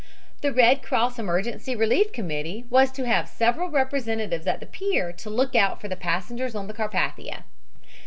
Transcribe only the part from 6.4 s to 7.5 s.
on the Carpathia.